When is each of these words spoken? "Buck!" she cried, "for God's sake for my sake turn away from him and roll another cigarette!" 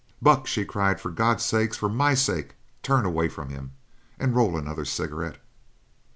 "Buck!" 0.19 0.47
she 0.47 0.65
cried, 0.65 0.99
"for 0.99 1.11
God's 1.11 1.45
sake 1.45 1.75
for 1.75 1.87
my 1.87 2.15
sake 2.15 2.55
turn 2.81 3.05
away 3.05 3.29
from 3.29 3.49
him 3.49 3.73
and 4.17 4.35
roll 4.35 4.57
another 4.57 4.83
cigarette!" 4.83 5.37